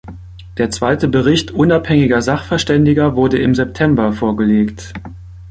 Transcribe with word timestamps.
Der 0.57 0.71
zweite 0.71 1.07
Bericht 1.07 1.51
Unabhängiger 1.51 2.23
Sachverständiger 2.23 3.15
wurde 3.15 3.37
im 3.37 3.53
September 3.53 4.11
vorgelegt. 4.13 4.95